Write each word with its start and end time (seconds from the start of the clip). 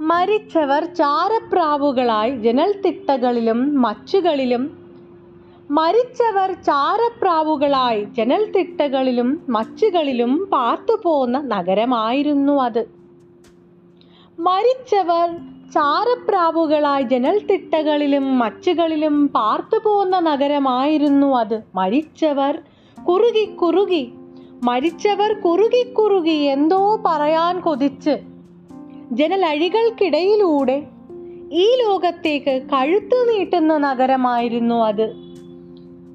മരിച്ചവർ 0.00 0.84
ചാരപ്രാവുകളായി 0.84 2.30
ജനൽത്തിട്ടകളിലും 2.30 3.82
മച്ചുകളിലും. 3.82 4.70
മരിച്ചവർ 5.70 6.52
ചാരപ്രാവുകളായി 6.52 8.04
ജനൽത്തിട്ടകളിലും 8.04 9.42
മച്ചുകളിലും 9.48 10.48
പാർത്തുപോന്ന 10.52 11.38
നഗരമായിരുന്നു 11.38 12.62
അത്. 12.62 12.88
മരിച്ചവർ 14.38 15.28
ചാരപ്രാവുകളായി 15.74 17.02
ജനൽത്തിട്ടകളിലും 17.02 18.38
മച്ചുകളിലും 18.38 19.26
പാർത്തുപോന്ന 19.26 20.18
നഗരമായിരുന്നു 20.18 21.36
അത്. 21.36 21.62
മരിച്ചവർ 21.74 22.62
കുറുകി 23.08 23.44
കുറുകി 23.44 24.12
മരിച്ചവർ 24.62 25.32
കുറുകി 25.32 25.92
കുറുകി 25.92 26.38
എന്തോ 26.46 27.02
പറയാൻ 27.06 27.60
കൊതിച്ച് 27.60 28.29
ജനലഴികൾക്കിടയിലൂടെ 29.12 30.86
ഈ 31.52 31.76
ലോകത്തേക്ക് 31.76 32.62
കഴുത്തു 32.72 33.30
നീട്ടുന്ന 33.30 33.76
നഗരമായിരുന്നു 33.76 34.74
അത്. 34.74 35.12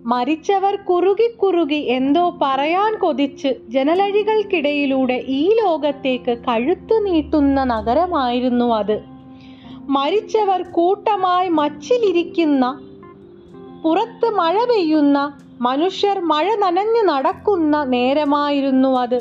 മരിച്ചവർ 0.05 0.75
കുറുകി 0.75 1.27
കുറുകി 1.27 1.75
എന്തോ 1.75 2.37
പറയാൻ 2.41 2.97
കൊതിച്ച് 2.97 3.47
ജനലഴികൾക്കിടയിലൂടെ 3.69 5.23
ഈ 5.27 5.49
ലോകത്തേക്ക് 5.53 6.37
കഴുത്തു 6.37 6.99
നീട്ടുന്ന 6.99 7.63
നഗരമായിരുന്നു 7.63 8.75
അത്. 8.75 9.03
മരിച്ചവർ 9.87 10.61
കൂട്ടമായി 10.61 11.49
മച്ചിലിരിക്കുന്ന 11.49 12.81
പുറത്ത് 13.83 14.29
മഴ 14.29 14.63
പെയ്യുന്ന 14.63 15.37
മനുഷ്യർ 15.61 16.19
മഴ 16.19 16.55
നനഞ്ഞു 16.55 17.01
നടക്കുന്ന 17.01 17.83
നേരമായിരുന്നു 17.83 18.89
അത്. 18.89 19.19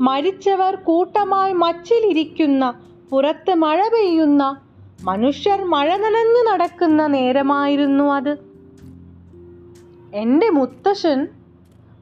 മരിച്ചവർ 0.00 0.74
കൂട്ടമായി 0.74 1.52
മച്ചിലിരിക്കുന്ന 1.52 2.74
പുറത്ത് 3.12 3.54
മഴ 3.54 3.88
പെയ്യുന്ന 3.88 4.60
മനുഷ്യർ 5.02 5.64
മഴ 5.64 5.96
നനഞ്ഞു 5.96 6.52
നടക്കുന്ന 6.52 7.06
നേരമായിരുന്നു 7.06 8.04
അത്. 8.04 8.38
എന്റെ 10.14 10.50
മുത്തശ്ശൻ 10.50 11.28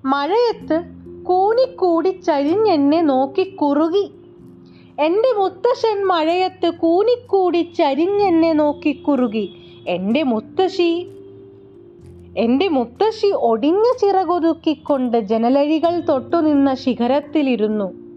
മഴയത്ത് 0.04 0.82
കൂനിക്കൂടി 1.22 2.20
ചരിഞ്ഞെന്നെ 2.26 3.00
നോക്കി 3.02 3.42
കുറുകി. 3.42 4.10
എന്റെ 4.98 5.32
മുത്തശ്ശൻ 5.38 6.06
മഴയത്ത് 6.06 6.70
കൂനിക്കൂടി 6.70 7.72
ചരിഞ്ഞെന്നെ 7.78 8.52
നോക്കി 8.52 8.92
കുറുകി. 8.92 9.54
എന്റെ 9.86 10.22
മുത്തശ്ശി 10.22 11.06
എന്റെ 12.36 12.68
മുത്തശ്ശി 12.68 13.26
ഒടിഞ്ഞ 13.26 13.82
ചിറകൊതുക്കിക്കൊണ്ട് 14.00 15.18
ജനലഴികൾ 15.18 16.00
തൊട്ടുനിന്ന 16.00 16.74
ശിഖരത്തിലിരുന്നു. 16.74 18.09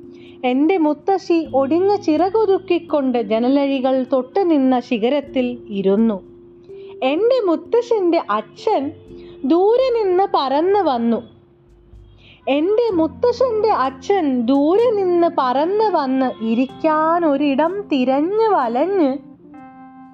എന്റെ 0.44 0.77
മുത്തശ്ശി 0.77 1.47
ഒടിഞ്ഞ 1.53 1.95
ചിറകുതുക്കിക്കൊണ്ട് 1.95 3.22
ജനലഴികൾ 3.22 4.05
തൊട്ടു 4.13 4.39
നിന്ന 4.39 4.80
ശിഖരത്തിൽ 4.80 5.58
ഇരുന്നു. 5.69 6.22
എന്റെ 7.03 7.41
മുത്തശ്ശന്റെ 7.45 8.22
അച്ഛൻ 8.30 8.91
ദൂരെ 9.45 9.88
നിന്ന് 9.89 10.27
പറന്ന് 10.33 10.80
വന്നു. 10.80 11.22
എന്റെ 12.47 12.95
മുത്തശ്ശന്റെ 12.95 13.69
അച്ഛൻ 13.69 14.45
ദൂരെ 14.45 14.91
നിന്ന് 14.91 15.27
പറന്ന് 15.38 15.83
വന്ന് 15.83 16.45
ഇരിക്കാൻ 16.45 17.25
ഒരിടം 17.25 17.81
തിരഞ്ഞു 17.81 18.55
വലഞ്ഞ് 18.55 19.17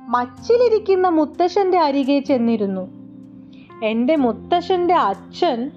മച്ചിലിരിക്കുന്ന 0.10 1.08
മുത്തശ്ശന്റെ 1.08 1.80
അരികെ 1.80 2.20
ചെന്നിരുന്നു. 2.20 2.86
എന്റെ 3.86 4.16
മുത്തശ്ശന്റെ 4.16 4.94
അച്ഛൻ 4.94 5.72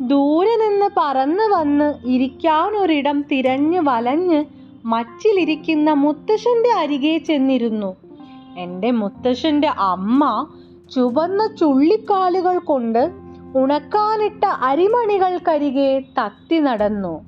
ദൂരെ 0.00 0.56
നിന്ന് 0.56 0.90
പറന്ന് 0.96 1.42
വന്ന് 1.42 2.08
ഇരിക്കാനൊരിടം 2.08 3.22
തിരഞ്ഞു 3.22 3.80
വലഞ്ഞ് 3.80 4.44
മച്ചിലിരിക്കുന്ന 4.84 5.90
മുത്തശ്ശന്റെ 5.90 6.70
അരികെ 6.70 7.18
ചെന്നിരുന്നു. 7.18 7.96
എന്റെ 8.58 8.90
മുത്തശ്ശന്റെ 8.90 9.68
അമ്മ 9.68 10.48
ചുവന്ന 10.94 11.46
ചുള്ളിക്കാലുകൾ 11.60 12.58
കൊണ്ട് 12.58 13.10
ഉണക്കാനിട്ട 13.56 14.44
അരിമണികൾക്കരികെ 14.44 15.98
തത്തി 15.98 16.58
നടന്നു. 16.58 17.20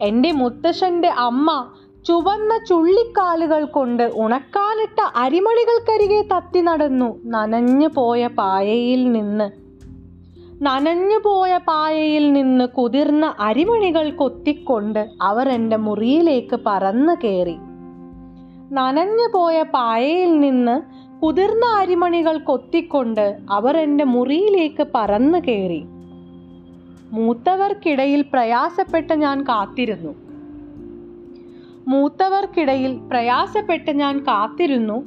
എന്റെ 0.00 0.32
മുത്തശ്ശന്റെ 0.32 1.08
അമ്മ 1.08 1.66
ചുവന്ന 2.06 2.58
ചുള്ളിക്കാലുകൾ 2.68 3.64
കൊണ്ട് 3.64 4.12
ഉണക്കാനിട്ട 4.14 5.00
അരിമണികൾക്കരികെ 5.16 6.28
തത്തി 6.36 6.60
നടന്നു. 6.60 7.18
നനഞ്ഞു 7.24 7.88
പോയ 7.94 8.26
പായയിൽ 8.26 9.12
നിന്ന് 9.12 9.65
നനഞ്ഞു 10.62 11.18
പോയ 11.24 11.58
പായയിൽ 11.68 12.32
നിന്ന് 12.32 12.64
കുതിർന്ന 12.64 13.34
അരിമണികൾ 13.40 14.10
കൊത്തിക്കൊണ്ട് 14.10 15.08
അവർ 15.22 15.48
എന്റെ 15.48 15.76
മുറിയിലേക്ക് 15.76 16.60
പറന്നു 16.66 17.12
കയറി 17.24 17.56
നനഞ്ഞുപോയ 18.72 19.62
പായയിൽ 19.62 20.40
നിന്ന് 20.40 20.82
കുതിർന്ന 21.20 21.64
അരിമണികൾ 21.76 22.38
കൊത്തിക്കൊണ്ട് 22.38 23.38
അവർ 23.50 23.76
എന്റെ 23.76 24.04
മുറിയിലേക്ക് 24.04 24.86
പറന്നു 24.94 25.38
കയറി 25.38 25.84
മൂത്തവർക്കിടയിൽ 27.12 28.24
പ്രയാസപ്പെട്ട് 28.32 29.14
ഞാൻ 29.14 29.42
കാത്തിരുന്നു. 29.42 30.14
മൂത്തവർക്കിടയിൽ 31.88 32.98
പ്രയാസപ്പെട്ട് 33.08 33.90
ഞാൻ 33.90 34.18
കാത്തിരുന്നു. 34.18 35.04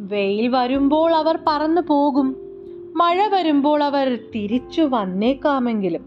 വെയിൽ 0.00 0.48
വരുമ്പോൾ 0.48 1.14
അവർ 1.14 1.38
പറന്നു 1.46 1.80
പോകും. 1.80 2.41
മഴ 2.96 3.28
വരുമ്പോൾ 3.28 3.82
അവർ 3.82 4.18
തിരിച്ചു 4.34 4.82
വന്നേക്കാമെങ്കിലും. 4.82 6.04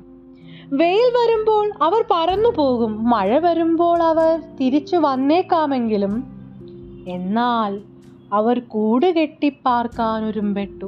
വെയിൽ 0.74 1.08
വരുമ്പോൾ 1.18 1.72
അവർ 1.82 2.06
പറന്നു 2.12 2.50
പോകും. 2.50 3.10
മഴ 3.10 3.40
വരുമ്പോൾ 3.40 4.04
അവർ 4.04 4.42
തിരിച്ചു 4.62 4.98
വന്നേക്കാമെങ്കിലും. 4.98 6.24
എന്നാൽ 7.08 7.82
അവർ 8.34 8.60
കൂടുകെട്ടി 8.60 9.50
പാർക്കാൻ 9.66 10.26
ഉരുമ്പെട്ടു 10.26 10.86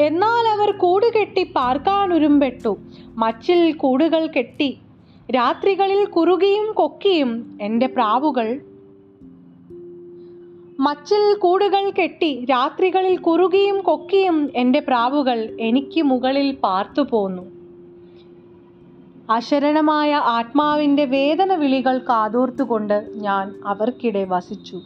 എന്നാൽ 0.00 0.44
അവർ 0.48 0.70
കൂടുകെട്ടി 0.70 1.42
പാർക്കാൻ 1.56 2.14
ഉരുമ്പെട്ടു 2.14 2.76
മച്ചിൽ 3.16 3.72
കൂടുകൾ 3.72 4.26
കെട്ടി. 4.26 4.78
രാത്രികളിൽ 5.34 6.04
കുറുകിയും 6.06 6.72
കൊക്കിയും 6.72 7.58
എന്റെ 7.62 7.86
പ്രാവുകൾ 7.86 8.60
മച്ചിൽ 10.80 11.36
കൂടുകൾ 11.38 11.90
കെട്ടി 11.90 12.46
രാത്രികളിൽ 12.50 13.18
കുറുകിയും 13.18 13.80
കൊക്കിയും 13.80 14.50
എന്റെ 14.56 14.80
പ്രാവുകൾ 14.80 15.56
എനിക്ക് 15.60 16.02
മുകളിൽ 16.02 16.54
പാർത്തു 16.62 17.02
പോന്നു. 17.02 17.44
അശരണമായ 19.30 20.14
ആത്മാവിന്റെ 20.14 21.04
വേദന 21.04 21.54
വിളികൾ 21.54 21.98
കാതോർത്തുകൊണ്ട് 21.98 23.08
ഞാൻ 23.14 23.54
അവർക്കിടെ 23.66 24.24
വസിച്ചു. 24.24 24.80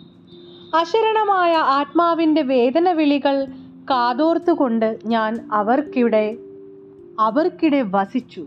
അശരണമായ 0.75 1.55
ആത്മാവിന്റെ 1.57 2.43
വേദന 2.43 2.93
വിളികൾ 2.93 3.47
കാതോർത്തുകൊണ്ട് 3.91 4.99
ഞാൻ 5.07 5.49
അവർക്കിടെ 5.53 6.37
അവർക്കിടെ 7.21 7.83
വസിച്ചു. 7.83 8.47